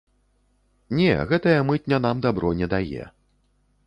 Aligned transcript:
Не, 0.99 1.11
гэтая 1.31 1.55
мытня 1.69 1.99
нам 2.05 2.23
дабро 2.25 2.51
не 2.63 2.67
дае. 2.73 3.03